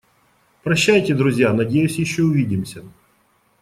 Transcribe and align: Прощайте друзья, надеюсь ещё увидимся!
Прощайте 0.63 1.13
друзья, 1.13 1.53
надеюсь 1.53 1.99
ещё 1.99 2.23
увидимся! 2.23 2.83